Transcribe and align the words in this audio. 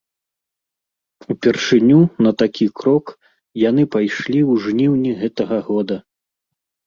Упершыню 1.33 1.99
на 2.27 2.31
такі 2.41 2.65
крок 2.81 3.05
яны 3.69 3.83
пайшлі 3.95 4.39
ў 4.51 4.53
жніўні 4.63 5.11
гэтага 5.23 5.57
года. 5.69 5.95